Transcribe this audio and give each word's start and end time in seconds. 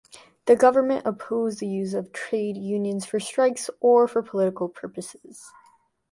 The 0.47 0.55
government 0.55 1.05
opposed 1.05 1.59
the 1.59 1.67
use 1.67 1.93
of 1.93 2.11
trade 2.11 2.57
unions 2.57 3.05
for 3.05 3.19
strikes 3.19 3.69
or 3.81 4.07
for 4.07 4.23
political 4.23 4.67
purposes. 4.67 5.51